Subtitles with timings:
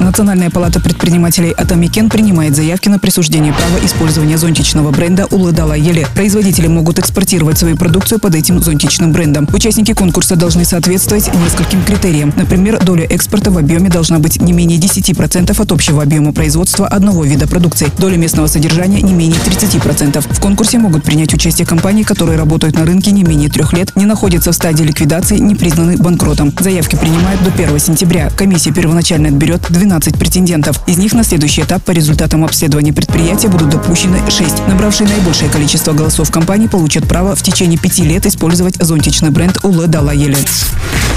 [0.00, 6.06] Национальная палата предпринимателей «Атамекен» принимает заявки на присуждение права использования зонтичного бренда «Ұлы дала елі».
[6.14, 9.46] Производители могут экспортировать свою продукцию под этим зонтичным брендом.
[9.52, 12.32] Участники конкурса должны соответствовать нескольким критериям.
[12.34, 17.24] Например, доля экспорта в объеме должна быть не менее 10% от общего объема производства одного
[17.24, 17.88] вида продукции.
[17.98, 20.24] Доля местного содержания не менее 30%.
[20.32, 24.06] В конкурсе могут принять участие компании, которые работают на рынке не менее трех лет, не
[24.06, 26.54] находятся в стадии ликвидации, не признаны банкротом.
[26.58, 28.30] Заявки принимают до 1 сентября.
[28.30, 30.80] Комиссия первоначально отберет 12 12 претендентов.
[30.86, 34.68] Из них на следующий этап по результатам обследования предприятия будут допущены 6.
[34.68, 39.88] Набравшие наибольшее количество голосов компании получат право в течение пяти лет использовать зонтичный бренд Улы
[39.88, 40.36] Далаели.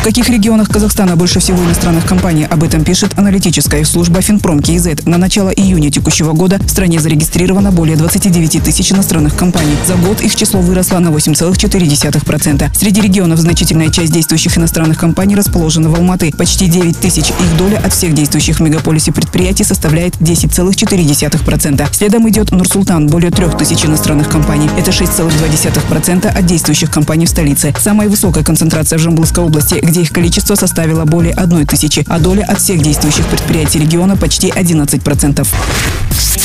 [0.00, 2.44] В каких регионах Казахстана больше всего иностранных компаний?
[2.44, 5.04] Об этом пишет аналитическая служба Финпром КИЗ.
[5.04, 9.74] На начало июня текущего года в стране зарегистрировано более 29 тысяч иностранных компаний.
[9.84, 12.70] За год их число выросло на 8,4%.
[12.76, 16.32] Среди регионов значительная часть действующих иностранных компаний расположена в Алматы.
[16.36, 17.24] Почти 9 тысяч.
[17.30, 21.88] Их доля от всех действующих в мегаполисе предприятий составляет 10,4%.
[21.92, 24.68] Следом идет Нур-Султан, более 3000 иностранных компаний.
[24.78, 27.74] Это 6,2% от действующих компаний в столице.
[27.78, 32.44] Самая высокая концентрация в Жамбылской области, где их количество составило более 1 тысячи, а доля
[32.44, 35.46] от всех действующих предприятий региона почти 11%.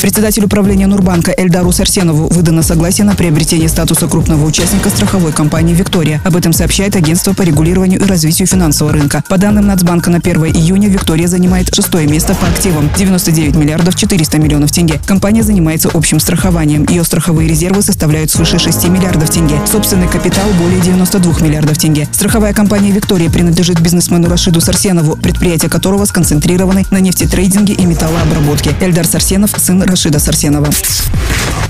[0.02, 6.19] Председатель управления Нурбанка Эльдару Сарсенову выдано согласие на приобретение статуса крупного участника страховой компании «Виктория».
[6.25, 9.23] Об этом сообщает агентство по регулированию и развитию финансового рынка.
[9.30, 14.39] По данным Нацбанка на 1 июня «Виктория» занимает шестое место по активам– 99 миллиардов 400
[14.39, 14.99] миллионов тенге.
[15.05, 16.88] Компания занимается общим страхованием.
[16.89, 19.61] Ее страховые резервы составляют свыше 6 миллиардов тенге.
[19.71, 22.08] Собственный капитал– более 92 миллиардов тенге.
[22.11, 28.71] Страховая компания «Виктория» принадлежит бизнесмену Рашиду Сарсенову, предприятия которого сконцентрированы на нефтетрейдинге и металлообработке.
[28.81, 30.70] Эльдар Сарсенов– сын Рашида Сарсенова.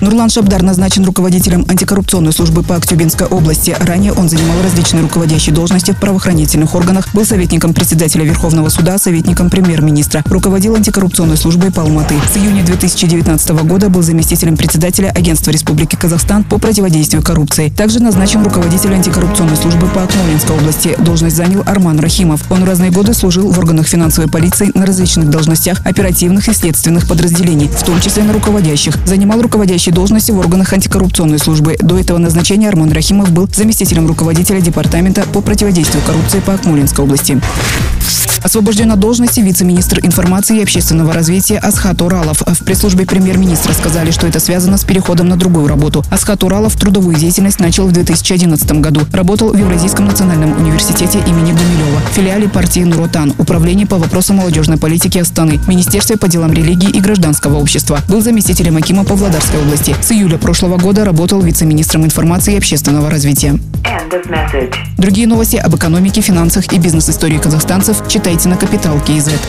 [0.02, 3.76] Нурлан Шабдар назначен руководителем антикоррупционной службы по Актюбинской области.
[3.80, 9.52] Ранее он занимал различные руководящие должности в правоохранительных органах, был советником председателя Верховного суда, советником
[9.52, 12.16] премьер-министра, руководил антикоррупционной службой по Алматы.
[12.34, 17.70] С июня 2019 года был заместителем председателя Агентства Республики Казахстан по противодействию коррупции.
[17.70, 20.96] Также назначен руководитель антикоррупционной службы по Акмолинской области.
[21.00, 22.42] Должность занял Арман Рахимов.
[22.50, 27.08] Он в разные годы служил в органах финансовой полиции на различных должностях оперативных и следственных
[27.08, 28.98] подразделений, в том числе на руководящих.
[29.06, 31.78] Занимал руководящие должности в органах антикоррупционной службы.
[31.80, 37.40] До этого назначения Армон Рахимов был заместителем руководителя департамента по противодействию коррупции по Акмулинской области.
[38.44, 42.42] Освобожден от должности вице-министр информации и общественного развития Асхат Уралов.
[42.42, 46.04] В пресс-службе премьер-министра сказали, что это связано с переходом на другую работу.
[46.10, 49.02] Асхат Уралов трудовую деятельность начал в 2011 году.
[49.14, 55.20] Работал в Евразийском национальном университете имени Гумилева, филиале партии Нуротан, управлении по вопросам молодежной политики
[55.20, 58.00] Астаны, Министерстве по делам религии и гражданского общества.
[58.08, 59.96] Был заместителем Акима Павлодарской области.
[60.02, 63.60] С июля прошлого года работал вице-министром информации и общественного развития.
[64.98, 69.42] Другие новости об экономике, финансах и бизнес-истории казахстанцев читайте на Капитал Киезет.